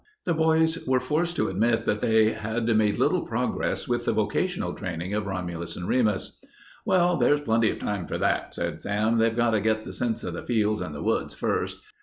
The 0.25 0.33
boys 0.33 0.83
were 0.87 0.99
forced 0.99 1.35
to 1.35 1.47
admit 1.47 1.85
that 1.85 2.01
they 2.01 2.31
had 2.31 2.75
made 2.75 2.97
little 2.97 3.21
progress 3.21 3.87
with 3.87 4.05
the 4.05 4.13
vocational 4.13 4.73
training 4.73 5.13
of 5.13 5.27
Romulus 5.27 5.75
and 5.75 5.87
Remus. 5.87 6.39
"Well, 6.83 7.17
there's 7.17 7.41
plenty 7.41 7.69
of 7.69 7.77
time 7.77 8.07
for 8.07 8.17
that," 8.17 8.55
said 8.55 8.81
Sam. 8.81 9.19
"They've 9.19 9.35
got 9.37 9.51
to 9.51 9.61
get 9.61 9.85
the 9.85 9.93
sense 9.93 10.23
of 10.23 10.33
the 10.33 10.41
fields 10.41 10.81
and 10.81 10.95
the 10.95 11.03
woods 11.03 11.35
first. 11.35 11.83